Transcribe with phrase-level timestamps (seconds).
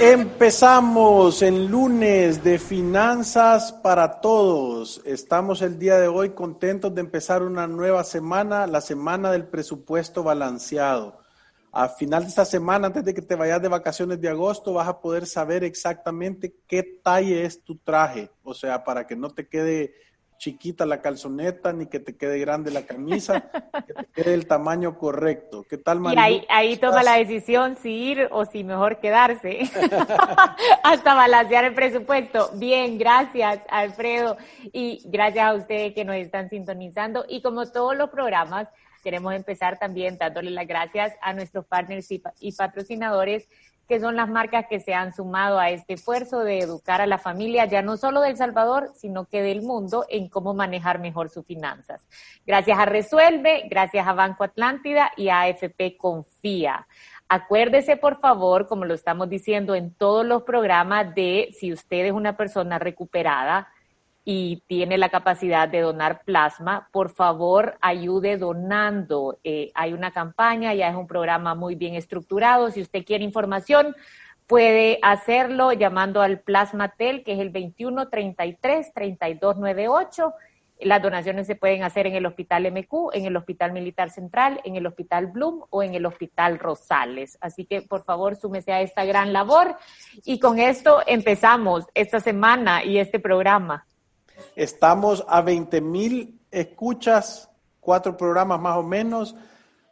[0.00, 5.00] Empezamos el lunes de Finanzas para Todos.
[5.04, 10.24] Estamos el día de hoy contentos de empezar una nueva semana, la semana del presupuesto
[10.24, 11.20] balanceado.
[11.70, 14.88] A final de esta semana, antes de que te vayas de vacaciones de agosto, vas
[14.88, 18.30] a poder saber exactamente qué talle es tu traje.
[18.42, 19.94] O sea, para que no te quede
[20.44, 23.50] chiquita la calzoneta ni que te quede grande la camisa,
[23.86, 25.64] que te quede el tamaño correcto.
[25.66, 26.28] ¿Qué tal, María?
[26.28, 29.60] Y ahí, toma la decisión si ir o si mejor quedarse,
[30.82, 32.50] hasta balancear el presupuesto.
[32.56, 37.24] Bien, gracias, Alfredo, y gracias a ustedes que nos están sintonizando.
[37.26, 38.68] Y como todos los programas,
[39.02, 43.48] queremos empezar también dándole las gracias a nuestros partners y patrocinadores
[43.88, 47.18] que son las marcas que se han sumado a este esfuerzo de educar a la
[47.18, 51.44] familia, ya no solo del Salvador, sino que del mundo, en cómo manejar mejor sus
[51.44, 52.06] finanzas.
[52.46, 56.86] Gracias a Resuelve, gracias a Banco Atlántida y a AFP Confía.
[57.28, 62.12] Acuérdese, por favor, como lo estamos diciendo en todos los programas, de si usted es
[62.12, 63.68] una persona recuperada,
[64.24, 69.38] y tiene la capacidad de donar plasma, por favor ayude donando.
[69.44, 72.70] Eh, hay una campaña, ya es un programa muy bien estructurado.
[72.70, 73.94] Si usted quiere información,
[74.46, 80.32] puede hacerlo llamando al Plasmatel, que es el 2133-3298.
[80.80, 84.76] Las donaciones se pueden hacer en el Hospital MQ, en el Hospital Militar Central, en
[84.76, 87.36] el Hospital Bloom o en el Hospital Rosales.
[87.42, 89.76] Así que, por favor, súmese a esta gran labor.
[90.24, 93.84] Y con esto empezamos esta semana y este programa.
[94.56, 97.50] Estamos a 20 mil escuchas,
[97.80, 99.34] cuatro programas más o menos,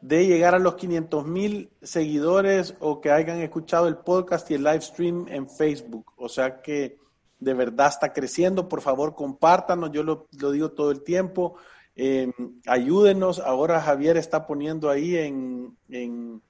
[0.00, 4.64] de llegar a los 500 mil seguidores o que hayan escuchado el podcast y el
[4.64, 6.12] live stream en Facebook.
[6.16, 6.98] O sea que
[7.38, 8.68] de verdad está creciendo.
[8.68, 9.90] Por favor, compártanos.
[9.92, 11.56] Yo lo, digo todo el tiempo.
[11.94, 12.32] Em,
[12.66, 13.38] ayúdenos.
[13.38, 16.42] Ahora Javier está poniendo ahí en, en,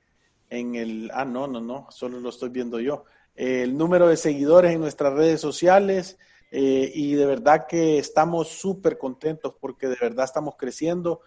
[0.48, 1.10] en, el...
[1.12, 1.86] Ah, no, no, no.
[1.90, 3.04] Solo lo estoy viendo yo.
[3.34, 6.18] el número de seguidores en nuestras redes sociales.
[6.54, 11.22] Eh, y de verdad que estamos súper contentos porque de verdad estamos creciendo.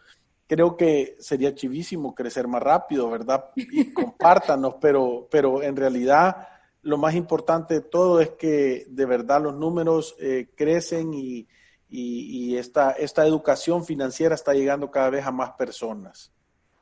[0.48, 3.46] Creo que sería chivísimo crecer más rápido, ¿verdad?
[3.56, 6.48] Y compártanos, pero, pero en realidad
[6.84, 11.48] lo más importante de todo es que de verdad los números eh, crecen y,
[11.90, 16.32] y, esta, esta educación financiera está llegando cada vez a más personas.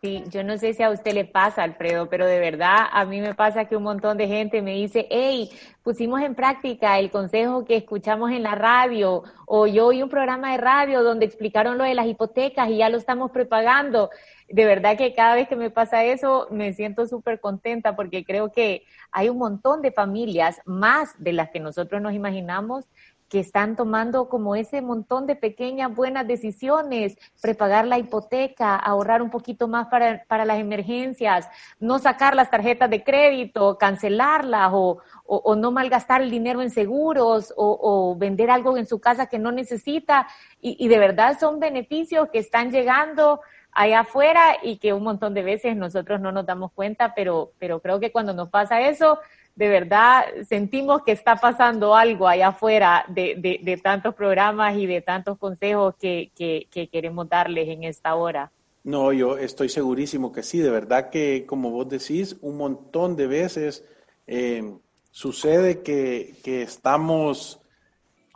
[0.04, 3.22] Sí, yo no sé si a usted le pasa, Alfredo, pero de verdad a mí
[3.22, 5.50] me pasa que un montón de gente me dice, hey,
[5.82, 10.52] pusimos en práctica el consejo que escuchamos en la radio, o yo oí un programa
[10.52, 14.10] de radio donde explicaron lo de las hipotecas y ya lo estamos prepagando.
[14.50, 18.52] De verdad que cada vez que me pasa eso me siento súper contenta porque creo
[18.52, 22.84] que hay un montón de familias, más de las que nosotros nos imaginamos,
[23.30, 29.30] que están tomando como ese montón de pequeñas buenas decisiones, prepagar la hipoteca, ahorrar un
[29.30, 31.48] poquito más para, para las emergencias,
[31.80, 37.54] no sacar las tarjetas de crédito, cancelarlas o, o, no malgastar el dinero en seguros
[37.58, 40.28] o, o, vender algo en su casa que no necesita.
[40.62, 43.42] Y, y de verdad son beneficios que están llegando
[43.74, 47.82] allá afuera y que un montón de veces nosotros no nos damos cuenta, pero, pero
[47.82, 49.20] creo que cuando nos pasa eso,
[49.56, 55.02] de verdad sentimos que está pasando algo allá afuera de, de, tantos programas y de
[55.02, 58.52] tantos consejos que, que, queremos darles en esta hora.
[58.84, 63.28] No, yo estoy segurísimo que sí, de verdad que como vos decís, un montón de
[63.28, 63.86] veces
[64.28, 64.74] eh,
[65.12, 67.60] sucede que, que, estamos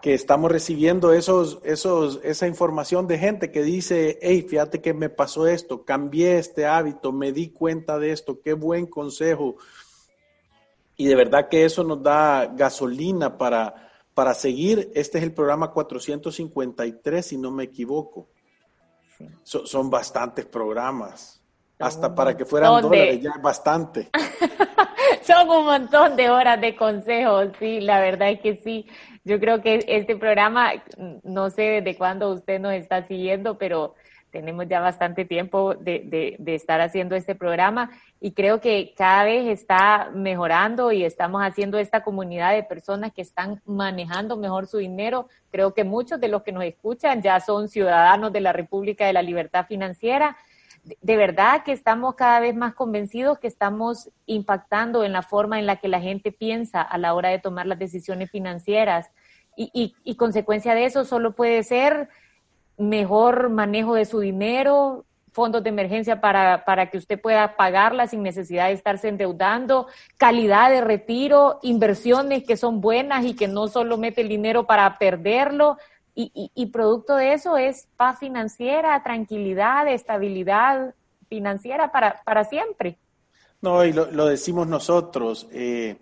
[0.02, 5.10] que estamos recibiendo esos, esos, esa información de gente que dice, hey, fíjate que me
[5.10, 9.58] pasó esto, cambié este hábito, me di cuenta de esto, qué buen consejo,
[10.98, 14.92] y de verdad que eso nos da gasolina para, para seguir.
[14.96, 18.30] Este es el programa 453, si no me equivoco.
[19.44, 21.42] son bastantes programas.
[21.80, 24.10] Hasta para que fueran dólares, ya bastante.
[25.22, 28.88] son un montón de horas de consejos, sí, la verdad es que sí.
[29.24, 30.72] Yo creo que este programa,
[31.24, 33.94] no sé desde cuándo usted nos está siguiendo, pero
[34.32, 40.12] tenemos ya bastante tiempo de, estar haciendo este programa y creo que cada vez está
[40.14, 45.28] mejorando y estamos haciendo esta comunidad de personas que están manejando mejor su dinero.
[45.52, 49.14] Creo que muchos de los que nos escuchan ya son ciudadanos de la República de
[49.14, 50.38] la Libertad Financiera.
[51.02, 55.66] De verdad que estamos cada vez más convencidos que estamos impactando en la forma en
[55.66, 59.10] la que la gente piensa a la hora de tomar las decisiones financieras
[59.56, 62.10] y, y, y consecuencia de eso solo puede ser
[62.78, 68.24] mejor manejo de su dinero, fondos de emergencia para, para que usted pueda pagarla sin
[68.24, 69.86] necesidad de estarse endeudando,
[70.18, 74.98] calidad de retiro, inversiones que son buenas y que no solo mete el dinero para
[74.98, 75.78] perderlo.
[76.16, 80.96] Y, y, producto de eso es paz financiera, tranquilidad, estabilidad
[81.30, 82.98] financiera para, para siempre.
[83.62, 85.48] No, y lo, lo decimos nosotros.
[85.52, 85.98] Eh,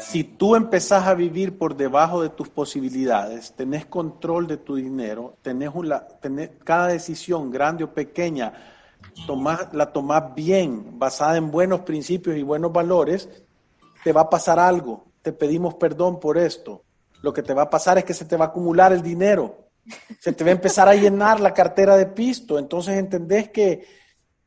[0.00, 5.36] si tú empezás a vivir por debajo de tus posibilidades, tenés control de tu dinero,
[5.42, 8.52] tenés, una, tenés cada decisión, grande o pequeña,
[9.72, 13.28] la tomás bien, basada en buenos principios y buenos valores,
[14.02, 15.06] te va a pasar algo.
[15.22, 16.82] Te pedimos perdón por esto.
[17.22, 19.68] Lo que te va a pasar es que se te va a acumular el dinero.
[20.18, 22.58] Se te va a empezar a llenar la cartera de pisto.
[22.58, 23.86] Entonces entendés que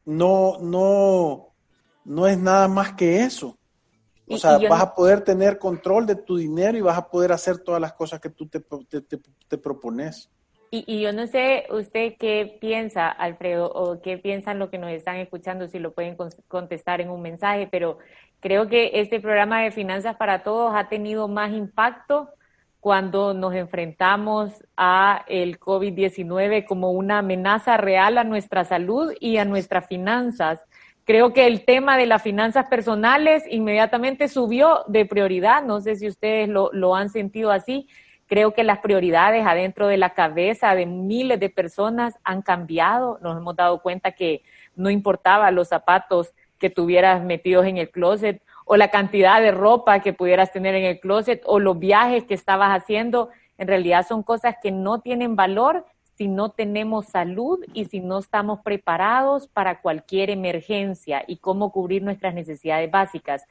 [0.05, 1.53] no, no,
[2.05, 3.57] no es nada más que eso.
[4.27, 7.57] O sea, vas a poder tener control de tu dinero y vas a poder hacer
[7.57, 10.29] todas las cosas que tú te, te, propones.
[10.71, 14.91] Y, y, yo no sé usted qué piensa, Alfredo, o qué piensan lo que nos
[14.91, 16.17] están escuchando, si lo pueden
[16.47, 17.97] contestar en un mensaje, pero
[18.39, 22.29] creo que este programa de Finanzas para Todos ha tenido más impacto
[22.83, 29.45] cuando nos enfrentamos a el COVID-19 como una amenaza real a nuestra salud y a
[29.45, 30.59] nuestras finanzas.
[31.05, 35.61] Creo que el tema de las finanzas personales inmediatamente subió de prioridad.
[35.63, 37.89] No sé si ustedes lo, han sentido así.
[38.25, 43.19] Creo que las prioridades adentro de la cabeza de miles de personas han cambiado.
[43.21, 44.43] Nos hemos dado cuenta que
[44.75, 49.99] no importaba los zapatos que tuvieras metidos en el closet o la cantidad de ropa
[49.99, 53.29] que pudieras tener en el closet o los viajes que estabas haciendo.
[53.57, 58.19] En realidad son cosas que no tienen valor si no tenemos salud y si no
[58.19, 63.45] estamos preparados para cualquier emergencia y cómo cubrir nuestras necesidades básicas.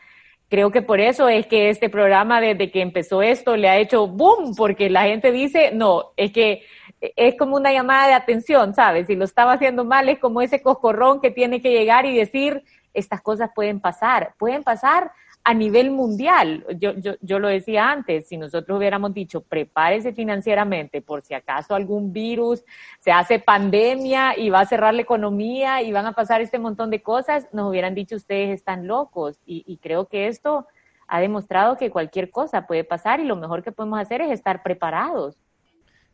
[0.49, 4.07] Creo que por eso es que este programa desde que empezó esto le ha hecho
[4.07, 6.63] boom, porque la gente dice, no, es que
[7.01, 9.07] es como una llamada de atención, ¿sabes?
[9.07, 12.63] Si lo estaba haciendo mal es como ese coscorrón que tiene que llegar y decir,
[12.95, 15.11] estas cosas pueden pasar, pueden pasar
[15.45, 16.65] a nivel mundial.
[16.79, 21.75] Yo, yo, yo lo decía antes, si nosotros hubiéramos dicho, prepárese financieramente por si acaso
[21.75, 22.65] algún virus
[23.01, 26.91] se hace pandemia y va a cerrar la economía y van a pasar este montón
[26.91, 29.41] de cosas, nos hubieran dicho ustedes están locos.
[29.45, 30.67] Y, creo que esto
[31.09, 34.63] ha demostrado que cualquier cosa puede pasar y lo mejor que podemos hacer es estar
[34.63, 35.37] preparados.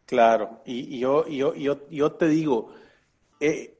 [0.06, 2.70] Claro, y, y yo, yo, yo, yo te digo,
[3.40, 3.77] eh,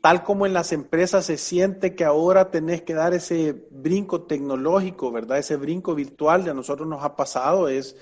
[0.00, 5.10] tal como en las empresas se siente que ahora tenés que dar ese brinco tecnológico,
[5.10, 5.38] ¿verdad?
[5.38, 7.96] Ese brinco virtual, a nosotros nos ha pasado, es,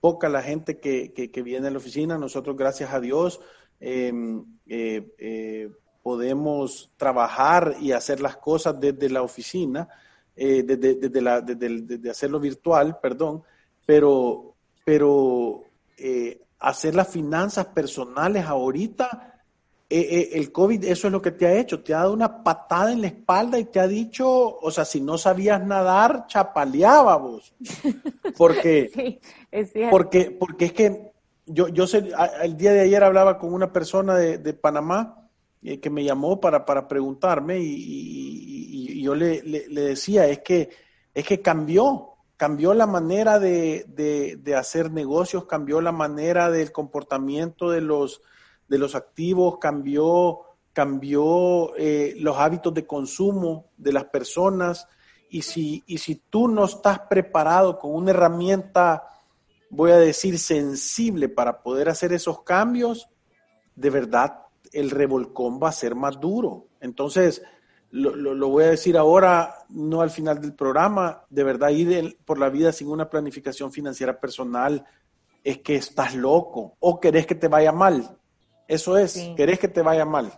[0.00, 3.40] poca la gente que, viene a la oficina, nosotros gracias a Dios
[3.78, 5.70] em, eh, eh,
[6.02, 9.88] podemos trabajar y hacer las cosas desde la oficina,
[10.34, 13.42] eh, desde, desde, hacerlo virtual, perdón,
[13.84, 14.54] pero,
[14.84, 15.64] pero
[16.58, 19.35] hacer las finanzas personales ahorita
[19.88, 22.42] eh, eh, el COVID, eso es lo que te ha hecho, te ha dado una
[22.42, 24.28] patada en la espalda y te ha dicho,
[24.58, 27.54] o sea, si no sabías nadar, chapaleaba vos.
[28.36, 29.20] Porque, sí,
[29.52, 31.12] es porque, porque es que
[31.46, 32.10] yo, yo sé,
[32.42, 35.28] el día de ayer hablaba con una persona de, de Panamá
[35.62, 40.68] eh, que me llamó para, para preguntarme y, yo le, le, decía, es que,
[41.14, 46.72] es que cambió, cambió la manera de, de, de hacer negocios, cambió la manera del
[46.72, 48.20] comportamiento de los
[48.68, 50.40] de los activos, cambió,
[50.72, 54.88] cambió eh, los hábitos de consumo de las personas.
[55.30, 59.04] Y si, y si tú no estás preparado con una herramienta,
[59.70, 63.08] voy a decir, sensible para poder hacer esos cambios,
[63.74, 64.42] de verdad
[64.72, 66.68] el revolcón va a ser más duro.
[66.80, 67.42] Entonces,
[67.90, 72.38] lo, lo, voy a decir ahora, no al final del programa, de verdad ir por
[72.38, 74.84] la vida sin una planificación financiera personal
[75.46, 78.15] es que estás loco o querés que te vaya mal.
[78.68, 80.32] Eso es, querés que te vaya mal.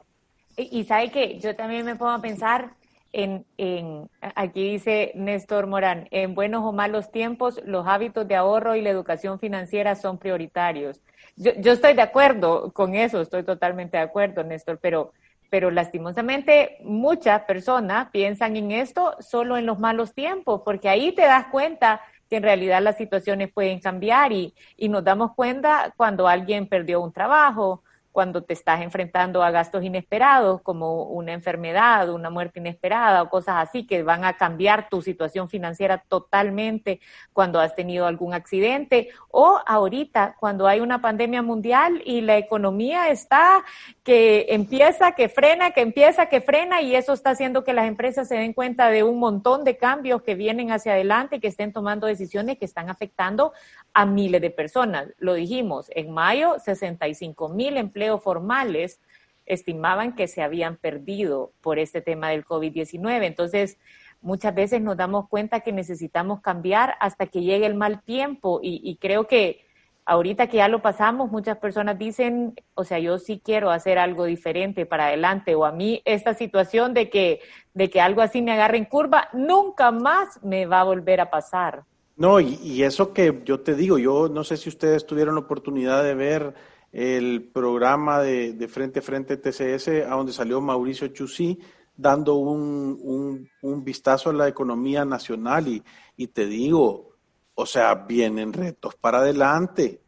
[0.57, 2.73] Y, sabe que yo también me pongo a pensar
[3.13, 8.75] en, en, aquí dice Néstor Morán, en buenos o malos tiempos, los hábitos de ahorro
[8.75, 11.01] y la educación financiera son prioritarios.
[11.37, 15.13] Yo, yo estoy de acuerdo con eso, estoy totalmente de acuerdo, Néstor, pero,
[15.49, 21.23] pero lastimosamente muchas personas piensan en esto solo en los malos tiempos, porque ahí te
[21.23, 26.27] das cuenta que en realidad las situaciones pueden cambiar y, y nos damos cuenta cuando
[26.27, 27.85] alguien perdió un trabajo,
[28.19, 33.55] cuando te estás enfrentando a gastos inesperados como una enfermedad, una muerte inesperada o cosas
[33.59, 36.99] así que van a cambiar tu situación financiera totalmente
[37.33, 43.09] cuando has tenido algún accidente o ahorita cuando hay una pandemia mundial y la economía
[43.09, 43.65] está
[44.03, 48.27] que empieza, que frena, que empieza, que frena y eso está haciendo que las empresas
[48.27, 52.09] se den cuenta de un montón de cambios que vienen hacia adelante, que estén tomando
[52.09, 53.53] decisiones que están afectando
[53.95, 55.07] a miles de personas.
[55.19, 59.03] Lo dijimos, en mayo 65 mil empleos formales
[59.49, 63.25] estimaban que se habían perdido por este tema del COVID-19.
[63.25, 63.79] Entonces,
[64.21, 68.97] muchas veces nos damos cuenta que necesitamos cambiar hasta que llegue el mal tiempo y,
[69.01, 69.65] creo que
[70.05, 74.25] ahorita que ya lo pasamos, muchas personas dicen, o sea, yo sí quiero hacer algo
[74.25, 77.41] diferente para adelante o a mí esta situación de que,
[77.75, 81.31] de que algo así me agarre en curva, nunca más me va a volver a
[81.31, 81.85] pasar.
[82.17, 85.43] No, y, y eso que yo te digo, yo no sé si ustedes tuvieron la
[85.43, 86.55] oportunidad de ver
[86.93, 91.59] el programa de, Frente a Frente TCS, a donde salió Mauricio Chusí,
[91.97, 95.83] dando un, un, vistazo a la economía nacional y,
[96.17, 97.17] y, te digo,
[97.55, 100.01] o sea, vienen retos para adelante,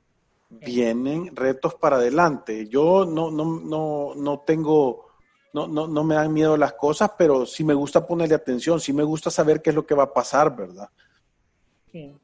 [0.49, 2.69] vienen retos para adelante.
[2.69, 5.09] Yo no, no, no, no tengo,
[5.53, 8.93] no, no, no me dan miedo las cosas, pero sí me gusta ponerle atención, sí
[8.93, 10.89] me gusta saber qué es lo que va a pasar, ¿verdad?
[11.91, 12.15] Sí.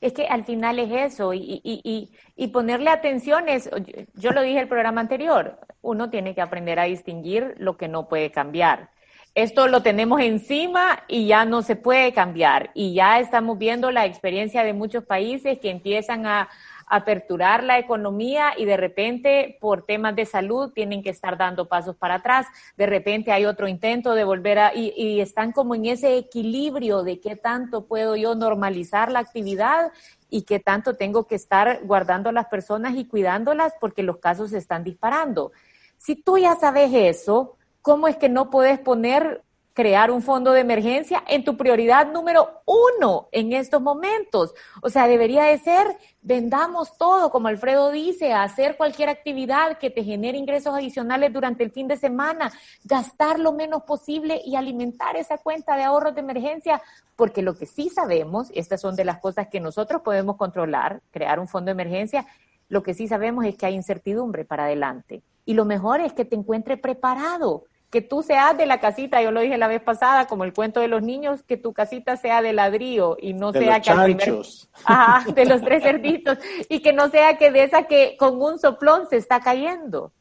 [0.00, 3.68] Es que al final es eso y, y, y, ponerle atención es,
[4.14, 8.08] yo lo dije el programa anterior, uno tiene que aprender a distinguir lo que no
[8.08, 8.90] puede cambiar.
[9.34, 12.70] Esto lo tenemos encima y ya no se puede cambiar.
[12.74, 16.48] Y ya estamos viendo la experiencia de muchos países que empiezan a,
[16.90, 21.96] aperturar la economía y de repente por temas de salud tienen que estar dando pasos
[21.96, 25.86] para atrás, de repente hay otro intento de volver a, y, y están como en
[25.86, 29.92] ese equilibrio de qué tanto puedo yo normalizar la actividad
[30.30, 34.50] y qué tanto tengo que estar guardando a las personas y cuidándolas porque los casos
[34.50, 35.52] se están disparando.
[35.96, 39.42] Si tú ya sabes eso, ¿cómo es que no puedes poner
[39.78, 44.52] crear un fondo de emergencia en tu prioridad número uno en estos momentos.
[44.82, 45.86] O sea, debería de ser,
[46.20, 51.70] vendamos todo, como Alfredo dice, hacer cualquier actividad que te genere ingresos adicionales durante el
[51.70, 52.50] fin de semana,
[52.82, 56.82] gastar lo menos posible y alimentar esa cuenta de ahorros de emergencia,
[57.14, 61.38] porque lo que sí sabemos, estas son de las cosas que nosotros podemos controlar, crear
[61.38, 62.26] un fondo de emergencia,
[62.68, 65.22] lo que sí sabemos es que hay incertidumbre para adelante.
[65.44, 69.30] Y lo mejor es que te encuentres preparado que tú seas de la casita, yo
[69.30, 72.42] lo dije la vez pasada, como el cuento de los niños, que tu casita sea
[72.42, 74.42] de ladrillo y no sea que al primer,
[74.84, 78.58] ajá, de los tres cerditos, y que no sea que de esa que con un
[78.58, 80.12] soplón se está cayendo.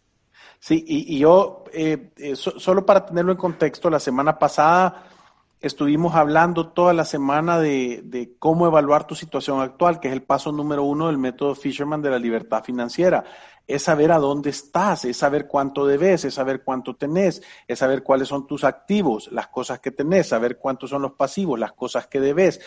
[0.59, 5.03] Sí, y, yo, eh, eh, solo para tenerlo en contexto, la semana pasada
[5.59, 10.23] estuvimos hablando toda la semana de, de, cómo evaluar tu situación actual, que es el
[10.23, 13.23] paso número uno del método Fisherman de la libertad financiera
[13.67, 18.01] es saber a dónde estás, es saber cuánto debes, es saber cuánto tenés, es saber
[18.01, 22.07] cuáles son tus activos, las cosas que tenés, saber cuántos son los pasivos, las cosas
[22.07, 22.61] que debes,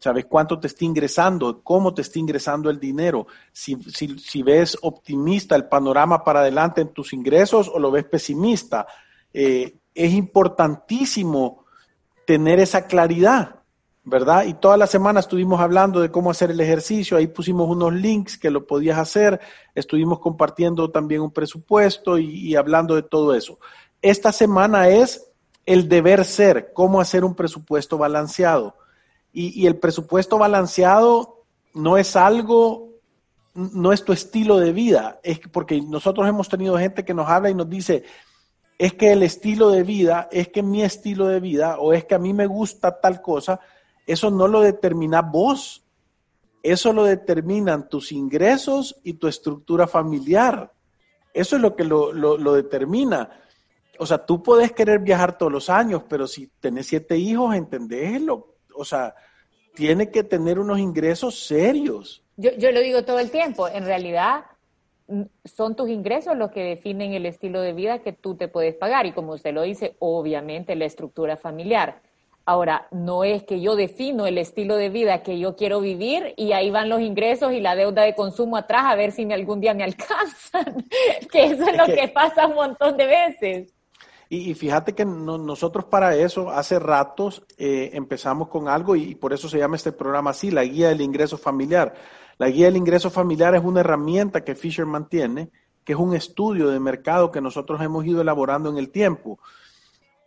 [0.00, 5.54] sabes cuánto te está ingresando, cómo te está ingresando el dinero, si, si, ves optimista
[5.54, 8.86] el panorama para adelante en tus ingresos o lo ves pesimista.
[9.32, 11.64] Eh, es importantísimo
[12.26, 13.59] tener esa claridad.
[14.02, 14.44] ¿Verdad?
[14.44, 18.38] Y toda la semana estuvimos hablando de cómo hacer el ejercicio, ahí pusimos unos links
[18.38, 19.40] que lo podías hacer,
[19.74, 23.58] estuvimos compartiendo también un presupuesto y, hablando de todo eso.
[24.00, 25.30] Esta semana es
[25.66, 28.76] el deber ser, cómo hacer un presupuesto balanceado.
[29.32, 32.88] Y, y el presupuesto balanceado no es algo,
[33.54, 37.50] no es tu estilo de vida, es porque nosotros hemos tenido gente que nos habla
[37.50, 38.04] y nos dice,
[38.78, 42.14] es que el estilo de vida, es que mi estilo de vida, o es que
[42.14, 43.60] a mí me gusta tal cosa,
[44.10, 45.84] eso no lo determina vos,
[46.62, 50.72] eso lo determinan tus ingresos y tu estructura familiar.
[51.32, 53.30] Eso es lo que lo, determina.
[53.98, 58.56] O sea, tú puedes querer viajar todos los años, pero si tenés siete hijos, entendéslo.
[58.74, 59.14] O sea,
[59.74, 62.24] tiene que tener unos ingresos serios.
[62.36, 63.68] Yo, yo lo digo todo el tiempo.
[63.68, 64.44] En realidad,
[65.44, 69.06] son tus ingresos los que definen el estilo de vida que tú te puedes pagar.
[69.06, 72.02] Y como usted lo dice, obviamente la estructura familiar.
[72.46, 76.52] Ahora, no es que yo defino el estilo de vida que yo quiero vivir y
[76.52, 79.74] ahí van los ingresos y la deuda de consumo atrás a ver si algún día
[79.74, 80.84] me alcanzan,
[81.30, 83.74] que eso es, lo que, pasa un montón de veces.
[84.28, 89.48] Y, fíjate que nosotros para eso hace ratos eh, empezamos con algo y, por eso
[89.48, 91.94] se llama este programa así, la guía del ingreso familiar.
[92.38, 95.50] La guía del ingreso familiar es una herramienta que Fisher mantiene,
[95.84, 99.40] que es un estudio de mercado que nosotros hemos ido elaborando en el tiempo,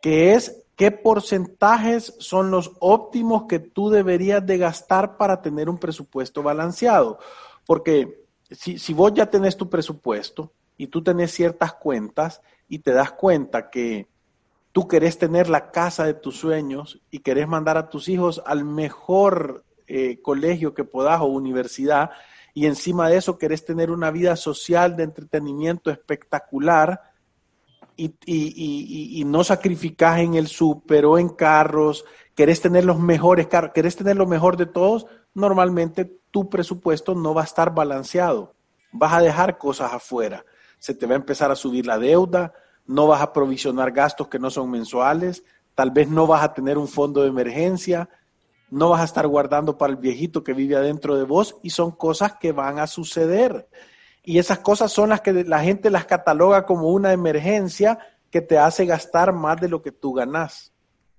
[0.01, 5.77] que es ¿Qué porcentajes son los óptimos que tú deberías de gastar para tener un
[5.77, 7.20] presupuesto balanceado?
[7.65, 13.12] Porque si, vos ya tenés tu presupuesto y tú tenés ciertas cuentas y te das
[13.12, 14.08] cuenta que
[14.72, 18.65] tú querés tener la casa de tus sueños y querés mandar a tus hijos al
[18.65, 22.12] mejor eh, colegio que puedas o universidad,
[22.56, 27.12] y encima de eso querés tener una vida social de entretenimiento espectacular
[27.96, 33.72] y, y, no sacrificás en el súper o en carros, querés tener los mejores carros,
[33.74, 38.56] querés tener lo mejor de todos, normalmente tu presupuesto no va a estar balanceado.
[38.92, 40.46] Vas a dejar cosas afuera.
[40.80, 42.54] Se te va a empezar a subir la deuda,
[42.86, 45.44] no vas a provisionar gastos que no son mensuales,
[45.76, 48.10] tal vez no vas a tener un fondo de emergencia,
[48.70, 51.92] no vas a estar guardando para el viejito que vive adentro de vos y son
[51.92, 53.70] cosas que van a suceder.
[54.24, 58.00] Y esas cosas son las que la gente las cataloga como una emergencia
[58.32, 60.74] que te hace gastar más de lo que tú ganás.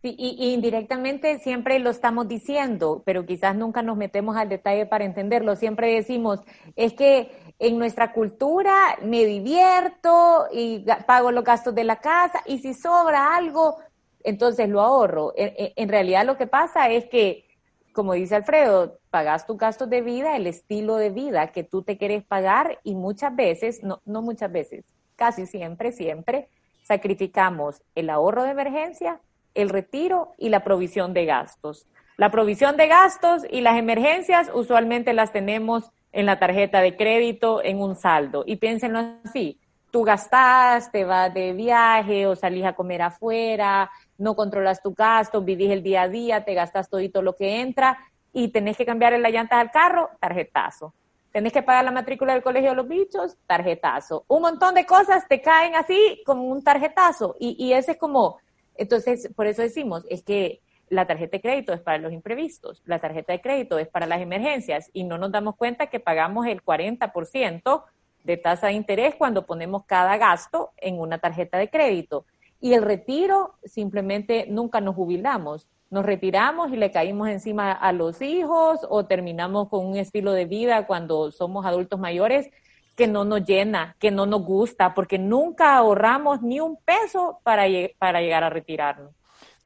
[0.04, 5.04] Sí, y, indirectamente siempre lo estamos diciendo, pero quizás nunca nos metemos al detalle para
[5.04, 5.56] entenderlo.
[5.56, 6.40] Siempre decimos,
[6.76, 12.58] es que en nuestra cultura me divierto y pago los gastos de la casa y
[12.58, 13.78] si sobra algo,
[14.23, 15.32] entonces lo ahorro.
[15.37, 17.46] En, en realidad lo que pasa es que,
[17.94, 21.96] como dice Alfredo, pagas tus gastos de vida, el estilo de vida que tú te
[21.96, 24.84] quieres pagar y muchas veces, no, no muchas veces,
[25.16, 26.48] casi siempre, siempre,
[26.82, 29.20] sacrificamos el ahorro de emergencia
[29.54, 31.86] el retiro y la provisión de gastos.
[32.16, 37.62] La provisión de gastos y las emergencias usualmente las tenemos en la tarjeta de crédito,
[37.64, 38.44] en un saldo.
[38.46, 39.58] Y piénsenlo así,
[39.90, 45.42] tú gastas, te vas de viaje o salís a comer afuera, no controlas tu gasto,
[45.42, 47.99] vivís el día a día, te gastas todito lo que entra
[48.33, 50.94] y tenés que cambiar la llanta al carro, tarjetazo.
[51.33, 54.25] Tenés que pagar la matrícula del colegio de los bichos, tarjetazo.
[54.28, 58.38] Un montón de cosas te caen así como un tarjetazo y, y ese es como
[58.76, 62.99] entonces, por eso decimos, es que la tarjeta de crédito es para los imprevistos, la
[62.99, 66.62] tarjeta de crédito es para las emergencias y no nos damos cuenta que pagamos el
[66.62, 67.85] 40%
[68.25, 72.26] de tasa de interés cuando ponemos cada gasto en una tarjeta de crédito.
[72.64, 75.68] Y el retiro, simplemente nunca nos jubilamos.
[75.90, 80.47] Nos retiramos y le caímos encima a los hijos o terminamos con un estilo de
[80.47, 82.49] vida cuando somos adultos mayores
[82.97, 87.65] que no nos llena, que no nos gusta, porque nunca ahorramos ni un peso para,
[87.99, 89.12] para llegar a retirarnos.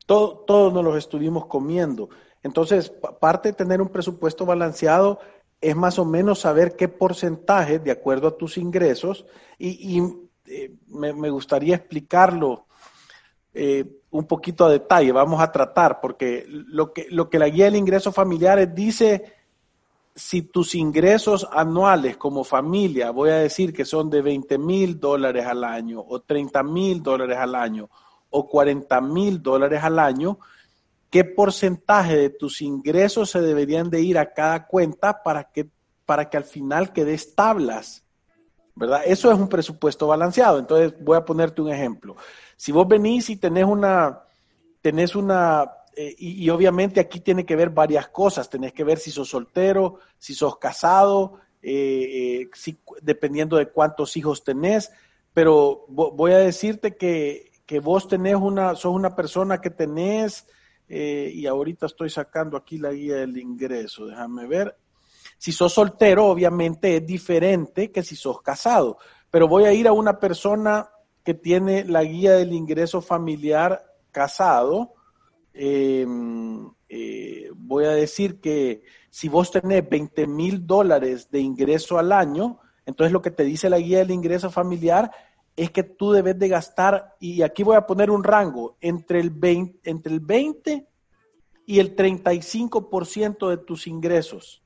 [0.04, 2.08] Todo, todos nos los estuvimos comiendo.
[2.42, 5.20] Entonces, parte de tener un presupuesto balanceado
[5.60, 9.24] es más o menos saber qué porcentaje, de acuerdo a tus ingresos,
[9.56, 10.02] y,
[10.46, 12.66] eh, me, gustaría explicarlo
[13.58, 17.64] eh, un poquito a detalle, vamos a tratar, porque lo que, lo que la guía
[17.66, 19.34] del ingreso familiar dice
[20.14, 25.46] si tus ingresos anuales como familia, voy a decir que son de 20 mil dólares
[25.46, 27.88] al año, o 30 mil dólares al año,
[28.30, 30.38] o 40 mil dólares al año,
[31.10, 35.68] ¿qué porcentaje de tus ingresos se deberían de ir a cada cuenta para que,
[36.04, 38.04] para que al final quedes tablas?
[38.78, 39.02] ¿Verdad?
[39.04, 40.58] Eso es un presupuesto balanceado.
[40.58, 42.16] Entonces, voy a ponerte un ejemplo.
[42.56, 44.22] Si vos venís y tenés una,
[44.80, 48.48] tenés una eh, y, obviamente aquí tiene que ver varias cosas.
[48.48, 54.16] Tenés que ver si sos soltero, si sos casado, eh, eh, si, dependiendo de cuántos
[54.16, 54.92] hijos tenés.
[55.34, 60.46] Pero voy a decirte que, que, vos tenés una, sos una persona que tenés,
[60.88, 64.74] y ahorita estoy sacando aquí la guía del ingreso, déjame ver.
[65.38, 68.98] Si sos soltero, obviamente es diferente que si sos casado.
[69.30, 70.90] Pero voy a ir a una persona
[71.24, 74.94] que tiene la guía del ingreso familiar casado
[75.60, 82.12] Em, eh, voy a decir que si vos tenés 20 mil dólares de ingreso al
[82.12, 85.10] año, entonces lo que te dice la guía del ingreso familiar
[85.56, 89.30] es que tú debes de gastar, y aquí voy a poner un rango, entre el
[89.30, 90.86] 20, entre el 20
[91.66, 94.62] y el 35% de tus ingresos.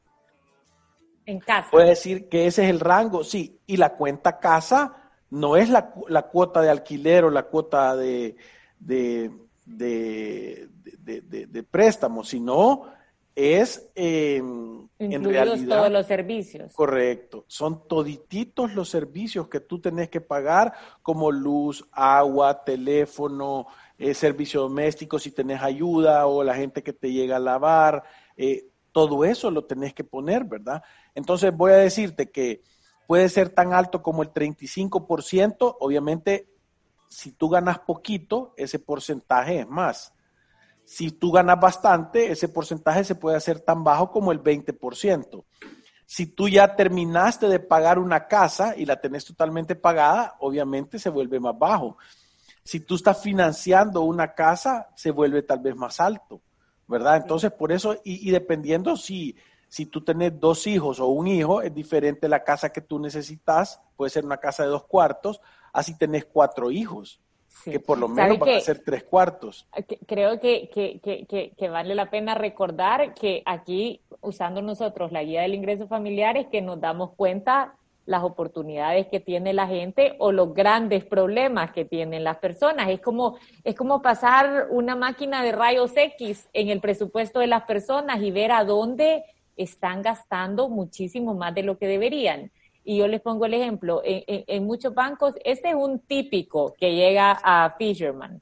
[1.27, 1.71] En casa.
[1.71, 5.91] Puede decir que ese es el rango, sí, y la cuenta casa no es la,
[6.31, 8.37] cuota de alquiler o la cuota de,
[8.79, 9.31] de,
[9.65, 12.83] de, préstamo, sino
[13.35, 16.75] es em, en realidad todos los servicios.
[16.75, 23.67] Correcto, son todititos los servicios que tú tenés que pagar como luz, agua, teléfono,
[23.99, 28.03] eh, servicio doméstico si tenés ayuda o la gente que te llega a lavar,
[28.37, 30.83] eh, todo eso lo tenés que poner, ¿verdad?
[31.15, 32.63] Entonces voy a decirte que
[33.07, 36.49] puede ser tan alto como el 35%, obviamente
[37.09, 40.15] si tú ganas poquito, ese porcentaje es más.
[40.85, 45.45] Si tú ganas bastante, ese porcentaje se puede hacer tan bajo como el 20%.
[46.07, 51.11] Si tú ya terminaste de pagar una casa y la tenés totalmente pagada, obviamente se
[51.11, 51.99] vuelve más bajo.
[52.65, 56.41] Si tú estás financiando una casa, se vuelve tal vez más alto,
[56.87, 57.17] ¿verdad?
[57.17, 59.37] Entonces, por eso, y, dependiendo si,
[59.69, 63.81] Si tú tenés dos hijos o un hijo, es diferente la casa que tú necesitas,
[63.97, 65.41] puede ser una casa de dos cuartos,
[65.73, 67.21] así tenés cuatro hijos,
[67.65, 69.67] que por lo menos van a ser tres cuartos.
[70.07, 75.55] Creo que, que, que, vale la pena recordar que aquí, usando nosotros la guía del
[75.55, 80.55] ingreso familiar, es que nos damos cuenta las oportunidades que tiene la gente o los
[80.55, 82.89] grandes problemas que tienen las personas.
[82.89, 87.63] Es como, es como pasar una máquina de rayos X en el presupuesto de las
[87.63, 89.25] personas y ver a dónde
[89.57, 92.51] están gastando muchísimo más de lo que deberían.
[92.85, 97.39] Y yo les pongo el ejemplo, en, muchos bancos, este es un típico que llega
[97.43, 98.41] a Fisherman.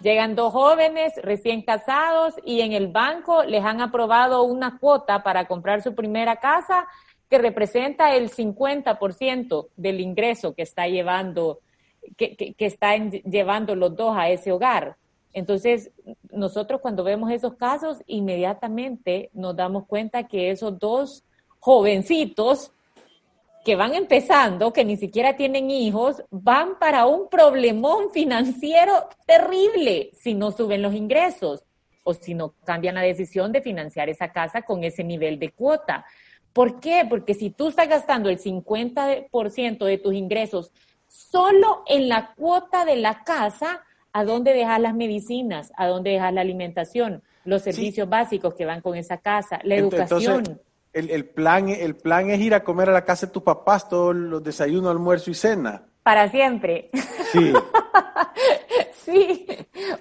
[0.00, 5.46] Llegan dos jóvenes recién casados y en el banco les han aprobado una cuota para
[5.46, 6.86] comprar su primera casa
[7.28, 11.60] que representa el 50% del ingreso que está llevando,
[12.16, 14.96] que, están llevando los dos a ese hogar.
[15.32, 15.90] Entonces,
[16.30, 21.24] nosotros cuando vemos esos casos, inmediatamente nos damos cuenta que esos dos
[21.58, 22.72] jovencitos
[23.64, 30.34] que van empezando, que ni siquiera tienen hijos, van para un problemón financiero terrible si
[30.34, 31.64] no suben los ingresos
[32.04, 36.06] o si no cambian la decisión de financiar esa casa con ese nivel de cuota.
[36.56, 37.06] ¿Por qué?
[37.06, 40.72] Porque si tú estás gastando el 50% de tus ingresos
[41.06, 45.70] solo en la cuota de la casa, ¿a dónde dejas las medicinas?
[45.76, 47.22] ¿A dónde dejas la alimentación?
[47.44, 50.58] Los servicios básicos que van con esa casa, la educación.
[50.94, 54.16] el, plan, el plan es ir a comer a la casa de tus papás todos
[54.16, 55.82] los desayunos, almuerzo y cena.
[56.02, 56.88] Para siempre.
[57.32, 57.52] Sí.
[59.04, 59.46] sí.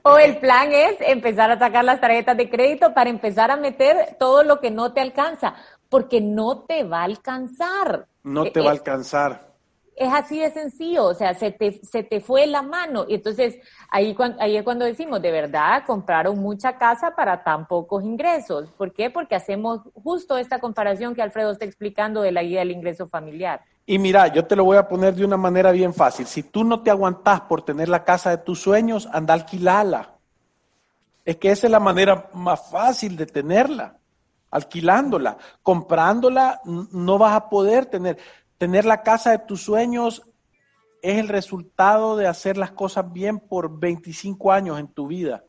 [0.03, 4.15] O el plan es empezar a sacar las tarjetas de crédito para empezar a meter
[4.17, 5.55] todo lo que no te alcanza
[5.89, 8.07] porque no te va a alcanzar.
[8.23, 9.53] No te va a alcanzar.
[9.95, 13.05] Es así de sencillo, o sea, se te, se te fue la mano.
[13.07, 13.57] Y entonces
[13.89, 18.69] ahí, ahí es cuando decimos, de verdad, compraron mucha casa para tan pocos ingresos.
[18.77, 19.09] ¿Por qué?
[19.09, 23.61] Porque hacemos justo esta comparación que Alfredo está explicando de la guía del ingreso familiar.
[23.85, 26.25] Y mira, yo te lo voy a poner de una manera bien fácil.
[26.25, 30.15] Si tú no te aguantás por tener la casa de tus sueños, anda a alquilarla.
[31.23, 33.97] Es que esa es la manera más fácil de tenerla
[34.51, 35.37] alquilándola.
[35.61, 38.17] Comprándola no vas a poder tener.
[38.57, 40.23] Tener la casa de tus sueños
[41.01, 45.43] es el resultado de hacer las cosas bien por 25 años en tu vida.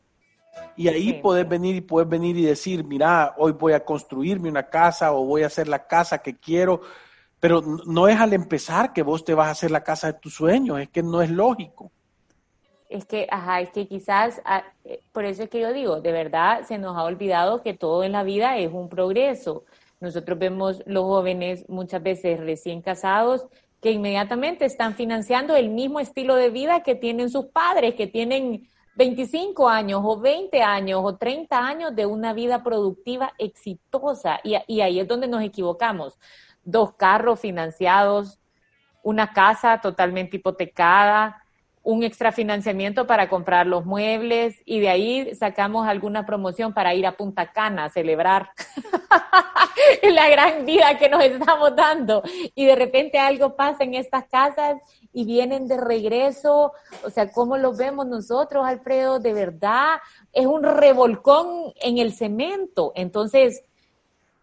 [0.75, 4.69] Y ahí puedes venir y puedes venir y decir, mira, hoy voy a construirme una
[4.69, 6.81] casa o voy a hacer la casa que quiero.
[7.39, 10.33] Pero no es al empezar que vos te vas a hacer la casa de tus
[10.33, 11.91] sueños, es que no es lógico
[12.89, 16.11] es que, ajá, es que quizás, ah, eh, por eso es que yo digo, de
[16.11, 19.65] verdad se nos ha olvidado que todo en la vida es un progreso.
[19.99, 23.47] Nosotros vemos los jóvenes muchas veces recién casados
[23.81, 28.67] que inmediatamente están financiando el mismo estilo de vida que tienen sus padres, que tienen
[28.95, 34.39] 25 años o 20 años o 30 años de una vida productiva exitosa.
[34.43, 36.17] Y, y ahí es donde nos equivocamos.
[36.63, 38.39] Dos carros financiados,
[39.03, 41.43] una casa totalmente hipotecada,
[41.87, 47.15] un extrafinanciamiento para comprar los muebles y de ahí sacamos alguna promoción para ir a
[47.15, 48.49] Punta Cana a celebrar
[50.03, 52.23] la gran vida que nos estamos dando.
[52.55, 54.81] Y de repente algo pasa en estas casas
[55.13, 56.73] y vienen de regreso.
[57.05, 59.19] O sea, ¿cómo lo vemos nosotros, Alfredo?
[59.19, 59.99] De verdad,
[60.33, 62.91] es un revolcón en el cemento.
[62.95, 63.63] Entonces,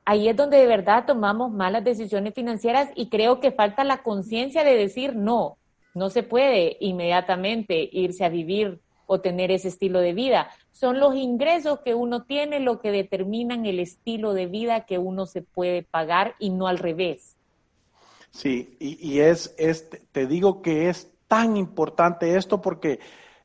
[0.07, 4.65] ahí es donde de verdad tomamos malas decisiones financieras y creo que falta la conciencia
[4.65, 5.59] de decir no
[5.95, 10.51] no se puede inmediatamente irse a vivir o tener ese estilo de vida.
[10.73, 15.27] Son los ingresos que uno tiene lo que determinan el estilo de vida que uno
[15.27, 17.37] se puede pagar y no al revés.
[18.31, 22.99] Sí, y, es, es, te digo que es tan importante esto porque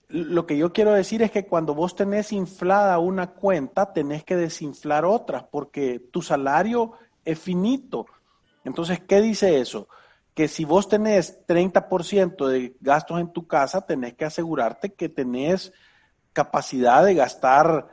[0.07, 4.35] lo que yo quiero decir es que cuando vos tenés inflada una cuenta, tenés que
[4.35, 8.07] desinflar otras porque tu salario es finito.
[8.65, 9.87] Entonces, ¿qué dice eso?
[10.39, 15.73] Que si vos tenés 30% de gastos en tu casa, tenés que asegurarte que tenés
[16.31, 17.89] capacidad de gastar,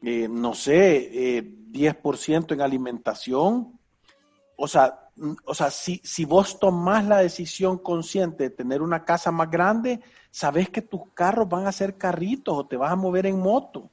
[0.00, 3.76] eh, no sé, eh, 10% en alimentación.
[4.54, 5.10] O sea,
[5.44, 10.00] o sea si, si vos tomás la decisión consciente de tener una casa más grande,
[10.30, 13.90] sabes que tus carros van a ser carritos o te vas a mover en moto.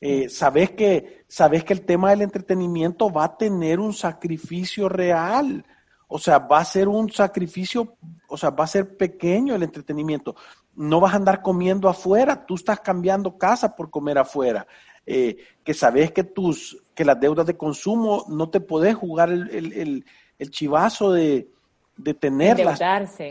[0.00, 5.66] Eh, sabes, que, sabes que el tema del entretenimiento va a tener un sacrificio real
[6.14, 7.96] o sea, va a ser un sacrificio,
[8.28, 10.36] o sea, va a ser pequeño el entretenimiento.
[10.76, 14.64] No vas a andar comiendo afuera, tú estás cambiando casa por comer afuera.
[15.04, 20.04] Eh, que sabes que tus, que las deudas de consumo no te podés jugar el,
[20.50, 21.50] chivazo de,
[21.96, 22.78] de tenerlas.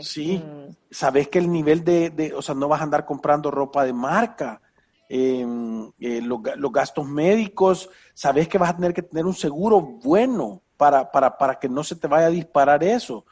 [0.02, 0.76] Sí, mm.
[0.90, 3.94] sabes que el nivel de, de, o sea, no vas a andar comprando ropa de
[3.94, 4.60] marca.
[5.08, 10.63] em, eh, los, gastos médicos, sabes que vas a tener que tener un seguro bueno
[10.84, 13.24] para, para, para que no se te vaya a disparar eso.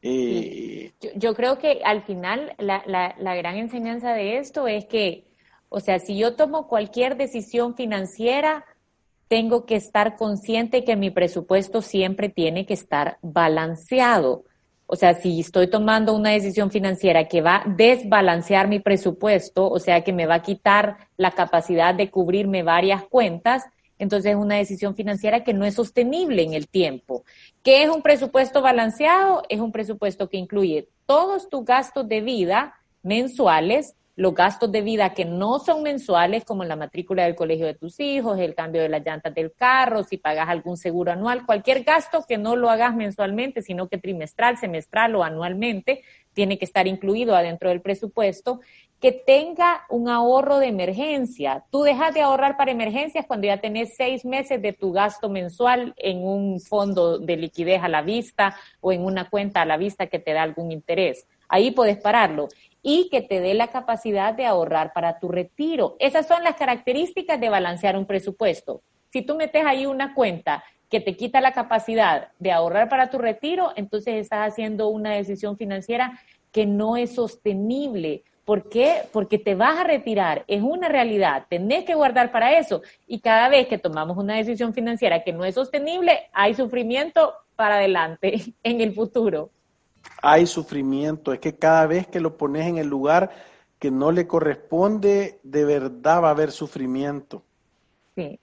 [0.00, 5.26] Eh, yo, creo que al final la, la, la gran enseñanza de esto es que,
[5.68, 8.64] o sea, si yo tomo cualquier decisión financiera,
[9.28, 14.44] tengo que estar consciente que mi presupuesto siempre tiene que estar balanceado.
[14.86, 19.78] O sea, si estoy tomando una decisión financiera que va a desbalancear mi presupuesto, o
[19.78, 23.64] sea, que me va a quitar la capacidad de cubrirme varias cuentas,
[23.98, 27.24] entonces es una decisión financiera que no es sostenible en el tiempo.
[27.62, 29.42] ¿Qué es un presupuesto balanceado?
[29.48, 35.12] Es un presupuesto que incluye todos tus gastos de vida mensuales, los gastos de vida
[35.12, 38.88] que no son mensuales, como la matrícula del colegio de tus hijos, el cambio de
[38.88, 42.94] las llantas del carro, si pagas algún seguro anual, cualquier gasto que no lo hagas
[42.94, 48.60] mensualmente, sino que trimestral, semestral o anualmente, tiene que estar incluido adentro del presupuesto,
[49.00, 51.64] que tenga un ahorro de emergencia.
[51.70, 55.92] Tú dejas de ahorrar para emergencias cuando ya tenés seis meses de tu gasto mensual
[55.98, 60.06] en un fondo de liquidez a la vista o en una cuenta a la vista
[60.06, 61.26] que te da algún interés.
[61.48, 62.48] Ahí puedes pararlo
[62.84, 65.96] y que te dé la capacidad de ahorrar para tu retiro.
[65.98, 68.82] Esas son las características de balancear un presupuesto.
[69.10, 73.16] Si tú metes ahí una cuenta que te quita la capacidad de ahorrar para tu
[73.16, 76.20] retiro, entonces estás haciendo una decisión financiera
[76.52, 78.22] que no es sostenible.
[78.44, 78.96] ¿Por qué?
[79.12, 82.82] Porque te vas a retirar, es una realidad, tenés que guardar para eso.
[83.06, 87.76] Y cada vez que tomamos una decisión financiera que no es sostenible, hay sufrimiento para
[87.76, 89.48] adelante en el futuro
[90.22, 91.32] hay sufrimiento.
[91.32, 93.30] Es que cada vez que lo pones en el lugar
[93.78, 97.42] que no le corresponde, de verdad va a haber sufrimiento.
[98.14, 98.40] Sí.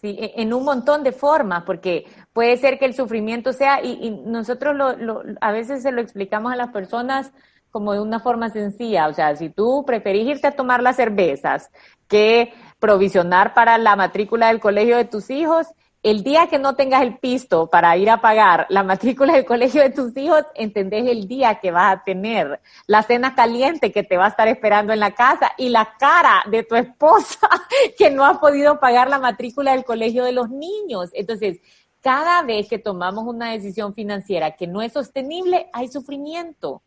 [0.00, 4.10] Sí, e, en un montón de formas, porque puede ser que el sufrimiento sea, y,
[4.10, 7.32] nosotros lo, a veces se lo explicamos a las personas
[7.70, 11.70] como de una forma sencilla, o sea, si tú preferís irte a tomar las cervezas
[12.06, 15.66] que provisionar para la matrícula del colegio de tus hijos,
[16.04, 19.80] el día que no tengas el pisto para ir a pagar la matrícula del colegio
[19.80, 24.18] de tus hijos, entendés el día que vas a tener, la cena caliente que te
[24.18, 27.48] va a estar esperando en la casa y la cara de tu esposa
[27.98, 31.08] que no ha podido pagar la matrícula del colegio de los niños.
[31.14, 31.60] Entonces,
[32.02, 36.82] cada vez que tomamos una decisión financiera que no es sostenible, hay sufrimiento.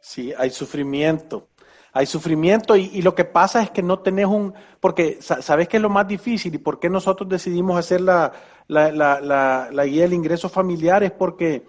[0.00, 1.46] Sí, hay sufrimiento
[1.98, 5.82] hay sufrimiento y, lo que pasa es que no tenés un, porque sabes que es
[5.82, 8.32] lo más difícil y por qué nosotros decidimos hacer la,
[8.68, 11.66] la, la, la, guía del ingreso familiar es porque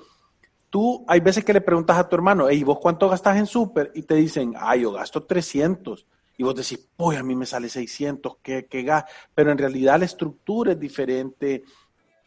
[0.70, 3.92] tú hay veces que le preguntas a tu hermano, ¿y vos cuánto gastas en súper?
[3.96, 6.06] Y te dicen, ay, yo gasto 300.
[6.38, 9.06] Y vos decís, pues a mí me sale 600, ¿qué, qué gas?
[9.34, 11.64] Pero en realidad la estructura es diferente,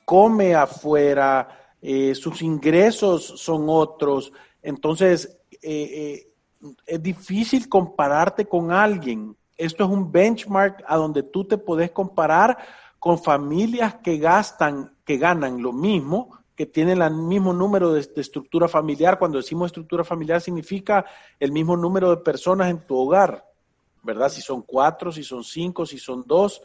[0.05, 4.33] come afuera, eh, sus ingresos son otros.
[4.61, 6.32] Entonces, eh, eh,
[6.87, 9.37] es difícil compararte con alguien.
[9.57, 12.59] Esto es un benchmark a donde tú te puedes comparar
[12.99, 18.69] con familias que gastan, que ganan lo mismo, que tienen el mismo número de, estructura
[18.69, 19.19] familiar.
[19.19, 21.05] Cuando decimos estructura familiar significa
[21.41, 23.45] el mismo número de personas en tu hogar,
[24.03, 24.29] ¿verdad?
[24.29, 26.63] Si son cuatro, si son cinco, si son dos.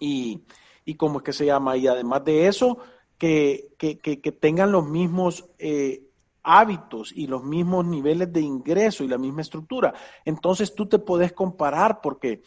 [0.00, 0.42] Y,
[0.84, 1.76] y cómo es que se llama.
[1.76, 2.78] Y además de eso,
[3.18, 6.07] que, que, que, tengan los mismos eh,
[6.42, 9.94] hábitos y los mismos niveles de ingreso y la misma estructura.
[10.24, 12.42] Entonces tú te puedes comparar porque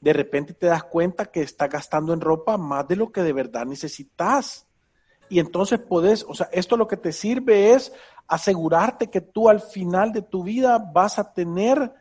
[0.00, 3.32] de repente te das cuenta que estás gastando en ropa más de lo que de
[3.32, 4.66] verdad necesitas.
[5.28, 7.92] Y entonces puedes, o sea, esto lo que te sirve es
[8.26, 11.94] asegurarte que tú al final de tu vida vas a tener,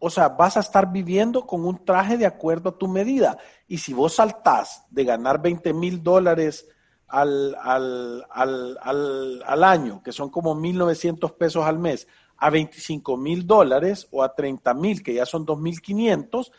[0.00, 3.38] o sea, vas a estar viviendo con un traje de acuerdo a tu medida.
[3.68, 6.66] Y si vos saltás de ganar 20 mil dólares
[7.10, 13.46] al, al, al, al, año, que son como 1.900 pesos al mes, a 25 mil
[13.46, 16.50] dólares o a 30 mil, que ya son 2.500,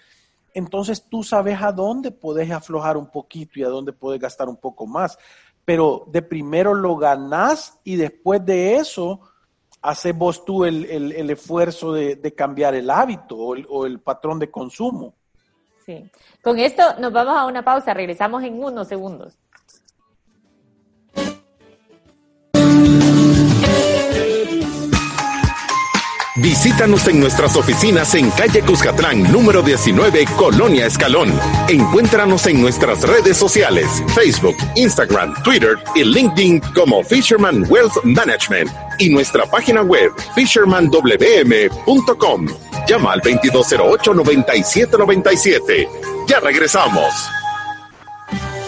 [0.54, 4.58] entonces tú sabes a dónde puedes aflojar un poquito y a dónde puedes gastar un
[4.58, 5.18] poco más.
[5.64, 9.22] Pero de primero lo ganás y después de eso
[9.82, 14.00] haces vos tú el, el, esfuerzo de, de, cambiar el hábito o el, o el
[14.00, 15.16] patrón de consumo.
[15.86, 16.12] Sí.
[16.44, 19.38] Con esto nos vamos a una pausa, regresamos en unos segundos.
[26.42, 31.32] Visítanos en nuestras oficinas en calle Cuscatlán, número 19, Colonia Escalón.
[31.70, 39.10] Encuéntranos en nuestras redes sociales, Facebook, Instagram, Twitter y LinkedIn como Fisherman Wealth Management y
[39.10, 42.48] nuestra página web fishermanwm.com.
[42.88, 45.88] Llama al 2208-9797.
[46.28, 47.14] Ya regresamos.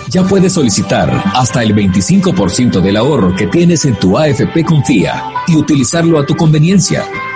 [0.09, 5.55] Ya puedes solicitar hasta el 25% del ahorro que tienes en tu AFP Confía y
[5.55, 7.03] utilizarlo a tu conveniencia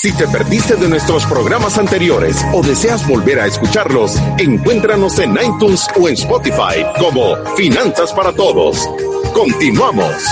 [0.00, 5.86] Si te perdiste de nuestros programas anteriores o deseas volver a escucharlos, encuéntranos en iTunes
[6.00, 8.88] o en Spotify como Finanzas para Todos.
[9.34, 10.24] Continuamos.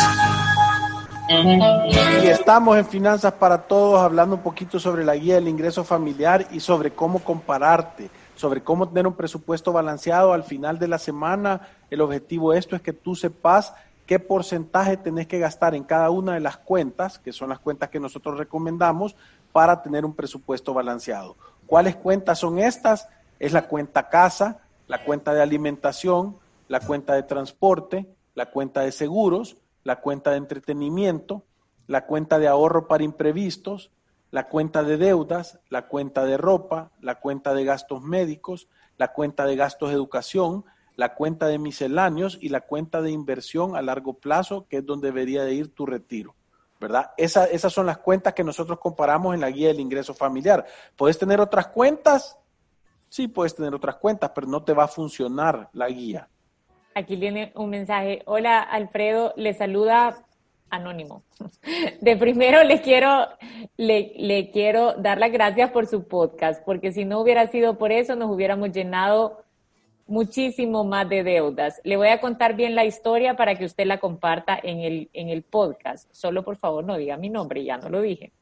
[2.22, 6.46] Y estamos en Finanzas para Todos hablando un poquito sobre la guía del ingreso familiar
[6.50, 11.68] y sobre cómo compararte, sobre cómo tener un presupuesto balanceado al final de la semana.
[11.90, 13.74] El objetivo de esto es que tú sepas
[14.08, 17.90] qué porcentaje tenés que gastar en cada una de las cuentas, que son las cuentas
[17.90, 19.14] que nosotros recomendamos,
[19.58, 21.36] para tener un presupuesto balanceado.
[21.66, 23.08] ¿Cuáles cuentas son estas?
[23.40, 26.36] Es la cuenta casa, la cuenta de alimentación,
[26.68, 31.42] la cuenta de transporte, la cuenta de seguros, la cuenta de entretenimiento,
[31.88, 33.90] la cuenta de ahorro para imprevistos,
[34.30, 39.44] la cuenta de deudas, la cuenta de ropa, la cuenta de gastos médicos, la cuenta
[39.44, 44.14] de gastos de educación, la cuenta de misceláneos y la cuenta de inversión a largo
[44.14, 46.36] plazo, que es donde debería de ir tu retiro.
[46.80, 47.10] ¿Verdad?
[47.16, 50.64] esas son las cuentas que nosotros comparamos en la guía del ingreso familiar.
[50.96, 52.38] ¿Puedes tener otras cuentas?
[53.08, 56.28] Sí, puedes tener otras cuentas, pero no te va a funcionar la guía.
[56.94, 58.22] Aquí viene un mensaje.
[58.26, 60.24] Hola, Alfredo, le saluda
[60.70, 61.22] Anónimo.
[62.00, 63.28] De primero le quiero,
[63.76, 68.16] le quiero dar las gracias por su podcast, porque si no hubiera sido por eso,
[68.16, 69.44] nos hubiéramos llenado
[70.08, 71.80] muchísimo más de deudas.
[71.84, 75.28] Le voy a contar bien la historia para que usted la comparta en el, en
[75.28, 76.08] el podcast.
[76.12, 78.32] Solo por favor no diga mi nombre, ya no lo dije.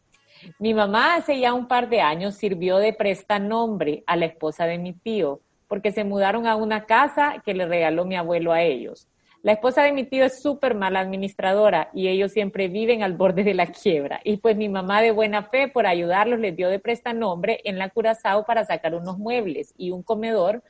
[0.59, 4.79] Mi mamá hace ya un par de años sirvió de prestanombre a la esposa de
[4.79, 9.09] mi tío porque se mudaron a una casa que le regaló mi abuelo a ellos.
[9.42, 13.44] La esposa de mi tío es súper mala administradora y ellos siempre viven al borde
[13.44, 14.20] de la quiebra.
[14.24, 17.90] Y pues mi mamá de buena fe, por ayudarlos, les dio de prestanombre en la
[17.90, 20.64] Curazao para sacar unos muebles y un comedor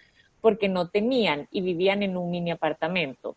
[0.46, 3.35] porque no tenían y vivían en un mini apartamento.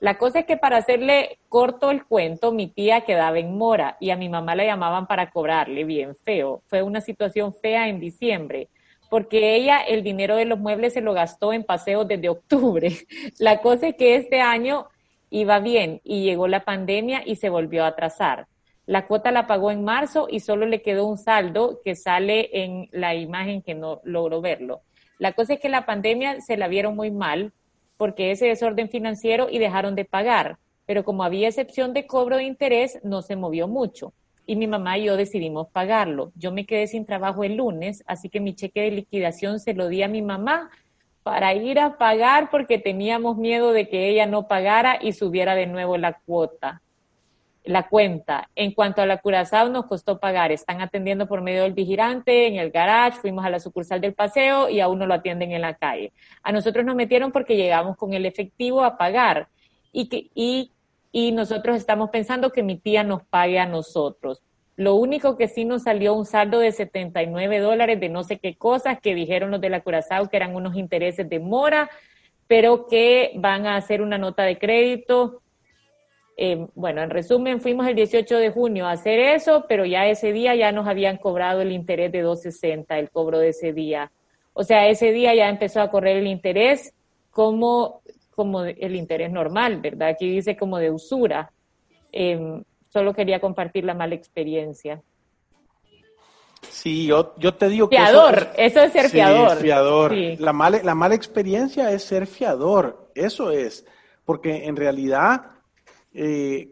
[0.00, 4.08] La cosa es que para hacerle corto el cuento, mi tía quedaba en mora y
[4.08, 6.62] a mi mamá la llamaban para cobrarle bien feo.
[6.66, 8.68] Fue una situación fea en diciembre,
[9.10, 12.92] porque ella el dinero de los muebles se lo gastó en paseos desde octubre.
[13.38, 14.86] La cosa es que este año
[15.28, 18.46] iba bien y llegó la pandemia y se volvió a atrasar.
[18.86, 22.88] La cuota la pagó en marzo y solo le quedó un saldo que sale en
[22.90, 24.80] la imagen que no logró verlo.
[25.18, 27.52] La cosa es que la pandemia se la vieron muy mal
[27.96, 32.44] porque ese desorden financiero y dejaron de pagar, pero como había excepción de cobro de
[32.44, 34.12] interés, no se movió mucho.
[34.46, 36.32] Y mi mamá y yo decidimos pagarlo.
[36.36, 39.88] Yo me quedé sin trabajo el lunes, así que mi cheque de liquidación se lo
[39.88, 40.70] di a mi mamá
[41.24, 45.66] para ir a pagar porque teníamos miedo de que ella no pagara y subiera de
[45.66, 46.80] nuevo la cuota
[47.68, 48.48] la cuenta.
[48.54, 50.50] En cuanto a la Curazao, nos costó pagar.
[50.52, 54.70] Están atendiendo por medio del vigilante en el garage, fuimos a la sucursal del paseo
[54.70, 56.14] y aún no lo atienden en la calle.
[56.42, 59.48] A nosotros nos metieron porque llegamos con el efectivo a pagar
[59.92, 60.72] y, que, y,
[61.12, 64.42] y nosotros estamos pensando que mi tía nos pague a nosotros.
[64.76, 68.56] Lo único que sí nos salió un saldo de 79 dólares de no sé qué
[68.56, 71.90] cosas que dijeron los de la Curazao que eran unos intereses de mora,
[72.46, 75.42] pero que van a hacer una nota de crédito
[76.40, 80.32] eh, bueno, en resumen, fuimos el 18 de junio a hacer eso, pero ya ese
[80.32, 84.12] día ya nos habían cobrado el interés de 260, el cobro de ese día.
[84.52, 86.94] O sea, ese día ya empezó a correr el interés
[87.32, 88.02] como,
[88.36, 90.10] como el interés normal, ¿verdad?
[90.10, 91.50] Aquí dice como de usura.
[92.12, 95.02] Em, solo quería compartir la mala experiencia.
[96.70, 97.96] Sí, yo, yo te digo que...
[97.96, 99.56] Fiador, eso es, ser fiador.
[99.56, 100.14] fiador.
[100.38, 103.84] La, mala, la mala experiencia es ser fiador, eso es,
[104.24, 105.57] porque en realidad
[106.12, 106.70] eh,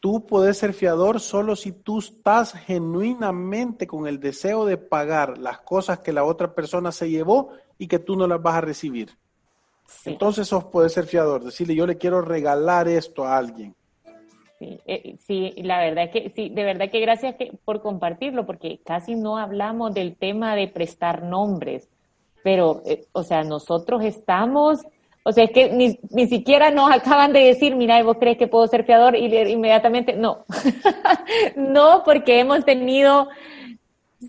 [0.00, 5.60] tú puedes ser fiador solo si tú estás genuinamente con el deseo de pagar las
[5.60, 9.10] cosas que la otra persona se llevó y que tú no las vas a recibir.
[10.04, 13.74] Entonces sos puedes ser fiador, decirle yo le quiero regalar esto a alguien.
[14.58, 18.80] Sí, eh, sí, la verdad es que sí, de verdad que gracias por compartirlo, porque
[18.84, 21.88] casi no hablamos del tema de prestar nombres,
[22.42, 24.80] pero, eh, o sea, nosotros estamos
[25.28, 28.46] o sea, es que ni, ni siquiera nos acaban de decir, mira, vos crees que
[28.46, 30.46] puedo ser fiador y inmediatamente, no.
[31.54, 33.28] no, porque hemos tenido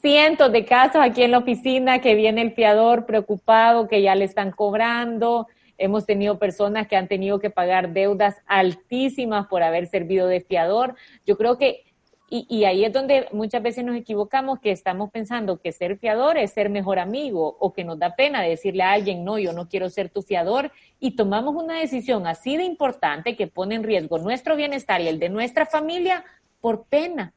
[0.02, 4.26] cientos de casos aquí en la oficina que viene el fiador preocupado, que ya le
[4.26, 5.48] están cobrando.
[5.78, 10.96] Hemos tenido personas que han tenido que pagar deudas altísimas por haber servido de fiador.
[11.26, 11.86] Yo creo que
[12.32, 16.52] Y, ahí es donde muchas veces nos equivocamos, que estamos pensando que ser fiador es
[16.52, 19.90] ser mejor amigo o que nos da pena decirle a alguien, no, yo no quiero
[19.90, 24.56] ser tu fiador, y tomamos una decisión así de importante que pone en riesgo nuestro
[24.56, 26.24] bienestar y el de nuestra familia
[26.62, 27.34] por pena.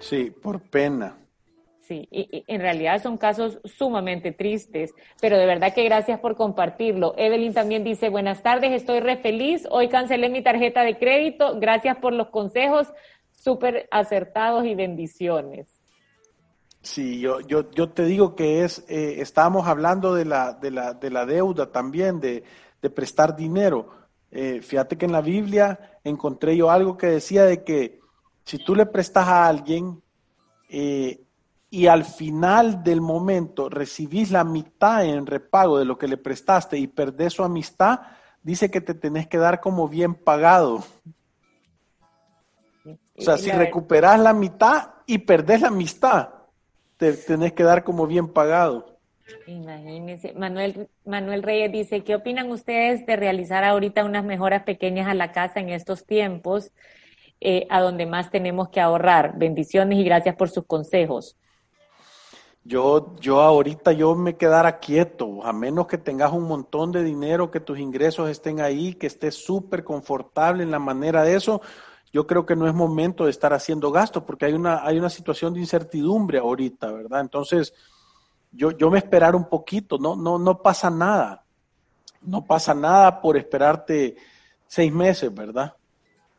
[0.00, 1.16] Sí, por pena.
[1.82, 7.14] Sí, y, en realidad son casos sumamente tristes, pero de verdad que gracias por compartirlo.
[7.16, 11.96] Evelyn también dice, buenas tardes, estoy re feliz, hoy cancelé mi tarjeta de crédito, gracias
[11.96, 12.92] por los consejos,
[13.42, 15.68] súper acertados y bendiciones.
[16.82, 20.94] Sí, yo, yo, yo te digo que es, eh, estábamos hablando de la, de la,
[20.94, 22.44] de la deuda también, de,
[22.80, 23.88] de prestar dinero.
[24.30, 28.00] Eh, fíjate que en la Biblia encontré yo algo que decía de que
[28.44, 30.02] si tú le prestas a alguien,
[30.68, 31.24] eh,
[31.70, 36.76] y al final del momento recibís la mitad en repago de lo que le prestaste
[36.76, 38.00] y perdés su amistad,
[38.42, 40.84] dice que te tenés que dar como bien pagado.
[43.16, 46.30] O sea, si recuperás la mitad y perdés la amistad,
[46.96, 48.98] te tenés que dar como bien pagado.
[49.46, 55.14] Imagínense, Manuel, Manuel Reyes dice, ¿qué opinan ustedes de realizar ahorita unas mejoras pequeñas a
[55.14, 56.72] la casa en estos tiempos,
[57.40, 59.36] eh, a donde más tenemos que ahorrar?
[59.36, 61.36] Bendiciones y gracias por sus consejos.
[62.64, 67.50] Yo, yo ahorita yo me quedara quieto, a menos que tengas un montón de dinero,
[67.50, 71.60] que tus ingresos estén ahí, que estés súper confortable en la manera de eso.
[72.12, 75.08] Yo creo que no es momento de estar haciendo gastos porque hay una, hay una
[75.08, 77.20] situación de incertidumbre ahorita, ¿verdad?
[77.20, 77.72] Entonces,
[78.50, 81.44] yo, yo me esperar un poquito, no, no, no pasa nada.
[82.20, 84.16] No pasa nada por esperarte
[84.66, 85.74] seis meses, ¿verdad?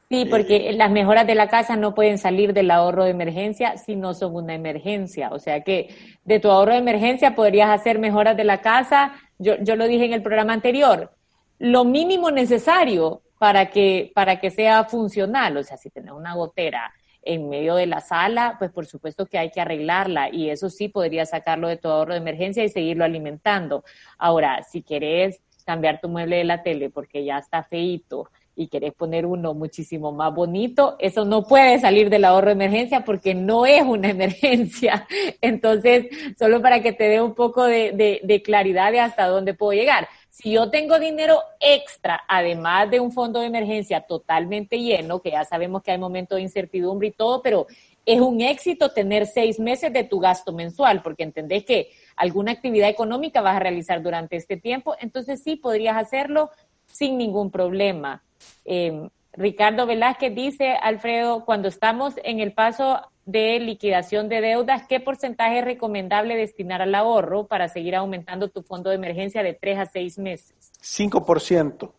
[0.09, 3.95] Sí, porque las mejoras de la casa no pueden salir del ahorro de emergencia si
[3.95, 5.29] no son una emergencia.
[5.31, 5.89] O sea que
[6.23, 9.13] de tu ahorro de emergencia podrías hacer mejoras de la casa.
[9.39, 11.11] Yo, yo lo dije en el programa anterior,
[11.57, 15.57] lo mínimo necesario para que, para que sea funcional.
[15.57, 19.37] O sea, si tienes una gotera en medio de la sala, pues por supuesto que
[19.37, 23.03] hay que arreglarla y eso sí podría sacarlo de tu ahorro de emergencia y seguirlo
[23.03, 23.83] alimentando.
[24.17, 28.93] Ahora, si querés cambiar tu mueble de la tele porque ya está feito, y querés
[28.93, 33.65] poner uno muchísimo más bonito, eso no puede salir del ahorro de emergencia porque no
[33.65, 35.07] es una emergencia.
[35.41, 39.73] Entonces, solo para que te dé un poco de, de, claridad de hasta dónde puedo
[39.73, 40.07] llegar.
[40.33, 45.45] Si yo tengo dinero extra, además de un fondo de emergencia totalmente lleno, que ya
[45.45, 47.67] sabemos que hay momentos de incertidumbre y todo, pero
[48.03, 52.89] es un éxito tener seis meses de tu gasto mensual, porque entendés que alguna actividad
[52.89, 56.49] económica vas a realizar durante este tiempo, entonces sí podrías hacerlo
[56.87, 58.23] sin ningún problema.
[58.65, 64.99] Eh, Ricardo Velázquez dice, Alfredo, cuando estamos en el paso de liquidación de deudas, ¿qué
[64.99, 69.79] porcentaje es recomendable destinar al ahorro para seguir aumentando tu fondo de emergencia de tres
[69.79, 70.71] a seis meses?
[70.81, 71.91] 5%.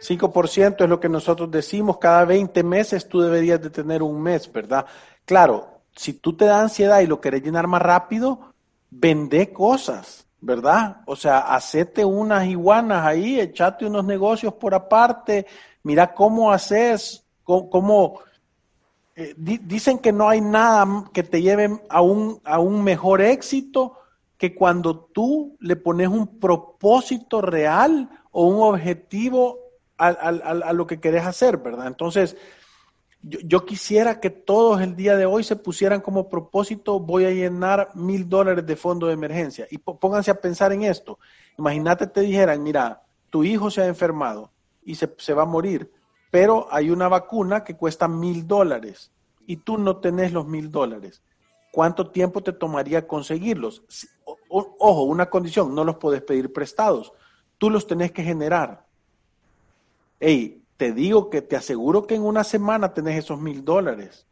[0.00, 4.52] 5% es lo que nosotros decimos, cada 20 meses tú deberías de tener un mes,
[4.52, 4.84] ¿verdad?
[5.24, 8.52] Claro, si tú te da ansiedad y lo querés llenar más rápido,
[8.90, 10.98] vende cosas ¿verdad?
[11.06, 15.46] O sea, hacete unas iguanas ahí, echate unos negocios por aparte,
[15.82, 18.20] mira cómo haces, cómo,
[19.16, 23.98] eh, dicen que no hay nada que te lleve a un, a un mejor éxito
[24.38, 29.58] que cuando tú le pones un propósito real o un objetivo
[29.96, 31.86] a, a lo que querés hacer, ¿verdad?
[31.86, 32.36] Entonces,
[33.26, 37.90] yo, quisiera que todos el día de hoy se pusieran como propósito, voy a llenar
[37.94, 39.66] mil dólares de fondo de emergencia.
[39.70, 41.18] Y pónganse a pensar en esto.
[41.58, 44.50] Imagínate te dijeran, mira, tu hijo se ha enfermado
[44.84, 45.90] y se, se va a morir,
[46.34, 49.12] pero hay una vacuna que cuesta mil dólares
[49.46, 51.22] y tú no tenés los mil dólares.
[51.70, 53.84] ¿Cuánto tiempo te tomaría conseguirlos?
[54.48, 57.12] ojo, una condición, no los puedes pedir prestados,
[57.56, 58.84] tú los tenés que generar.
[60.18, 64.26] Ey, te digo que te aseguro que en una semana tenés esos mil dólares.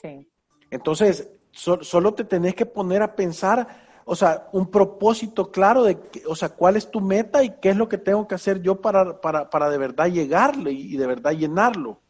[0.00, 0.26] Sí.
[0.70, 6.34] Entonces, solo te tenés que poner a pensar, o sea, un propósito claro de, o
[6.34, 9.20] sea, cuál es tu meta y qué es lo que tengo que hacer yo para,
[9.20, 12.00] para, para de verdad llegarle y, de verdad llenarlo.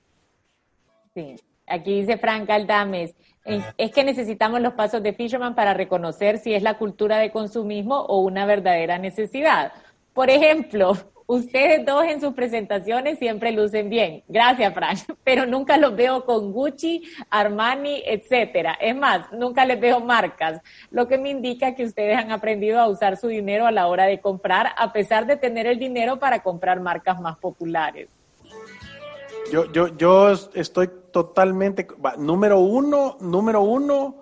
[1.14, 1.36] Sí,
[1.66, 3.14] aquí dice Frank Aldames,
[3.44, 8.00] es que necesitamos los pasos de Fisherman para reconocer si es la cultura de consumismo
[8.00, 9.72] o una verdadera necesidad.
[10.14, 10.92] Por ejemplo,
[11.32, 14.22] Ustedes dos en sus presentaciones siempre lucen bien.
[14.28, 14.98] Gracias, Fran.
[15.24, 18.76] Pero nunca los veo con Gucci, Armani, etcétera.
[18.78, 20.60] Es más, nunca les veo marcas,
[20.90, 24.04] lo que me indica que ustedes han aprendido a usar su dinero a la hora
[24.04, 28.10] de comprar, a pesar de tener el dinero para comprar marcas más populares.
[29.50, 31.86] Yo, yo, yo estoy totalmente,
[32.18, 34.16] número uno, número uno,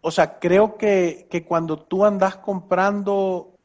[0.00, 3.55] o sea, creo que, que cuando tú andas comprando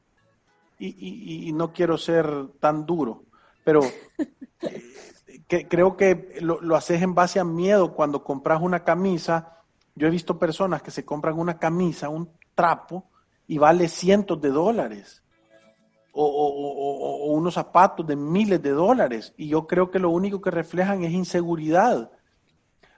[0.88, 2.28] y, no quiero ser
[2.60, 3.24] tan duro,
[3.64, 3.82] pero
[5.48, 9.58] que, creo que lo, lo, haces en base a miedo cuando compras una camisa.
[9.96, 13.10] Yo he visto personas que se compran una camisa, un trapo,
[13.48, 15.24] y vale cientos de dólares.
[16.14, 19.34] O, o, o, unos zapatos de miles de dólares.
[19.38, 22.12] Y yo creo que lo único que reflejan es inseguridad.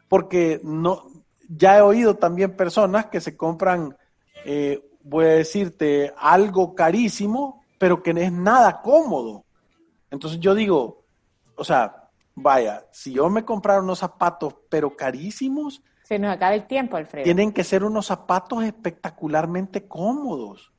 [0.07, 1.07] Porque no,
[1.47, 3.95] ya he oído también personas que se compran,
[4.45, 9.43] eh, voy a decirte, algo carísimo, pero que no es nada cómodo.
[10.09, 11.03] Entonces yo digo,
[11.57, 12.03] o sea,
[12.35, 15.83] Vaya, si yo me comprara unos zapatos, pero carísimos.
[16.03, 17.23] Se nos acaba el tiempo, Alfredo.
[17.23, 20.71] Tienen que ser unos zapatos espectacularmente cómodos.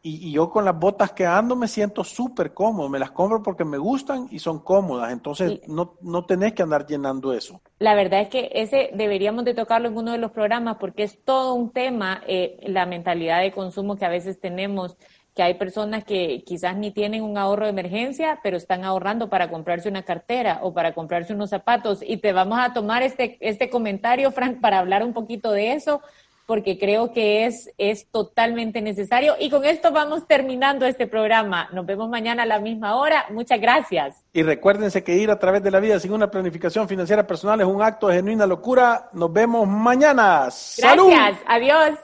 [0.00, 2.88] Y, yo con las botas que ando me siento súper cómodo.
[2.88, 5.12] Me las compro porque me gustan y son cómodas.
[5.12, 7.60] Entonces no, no tenés que andar llenando eso.
[7.78, 11.22] La verdad es que ese deberíamos de tocarlo en uno de los programas porque es
[11.22, 14.96] todo un tema, eh, la mentalidad de consumo que a veces tenemos
[15.38, 19.48] que hay personas que quizás ni tienen un ahorro de emergencia, pero están ahorrando para
[19.48, 22.00] comprarse una cartera o para comprarse unos zapatos.
[22.04, 26.02] Y te vamos a tomar este, este comentario, Frank, para hablar un poquito de eso,
[26.44, 29.36] porque creo que es, es totalmente necesario.
[29.38, 31.68] Y con esto vamos terminando este programa.
[31.72, 33.26] Nos vemos mañana a la misma hora.
[33.30, 34.24] Muchas gracias.
[34.32, 37.66] Y recuérdense que ir a través de la vida sin una planificación financiera personal es
[37.68, 39.08] un acto de genuina locura.
[39.12, 40.48] Nos vemos mañana.
[40.78, 41.38] Gracias.
[41.46, 41.96] Adiós.